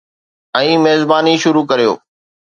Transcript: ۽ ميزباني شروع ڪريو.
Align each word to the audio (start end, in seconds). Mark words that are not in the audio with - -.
۽ 0.59 0.71
ميزباني 0.85 1.33
شروع 1.43 1.63
ڪريو. 1.73 1.93